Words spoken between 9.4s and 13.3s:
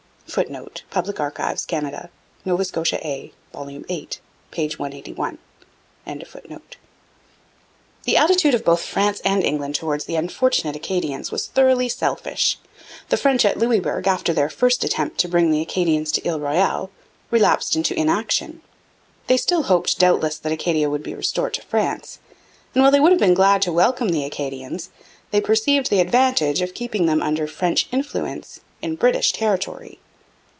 England towards the unfortunate Acadians was thoroughly selfish. The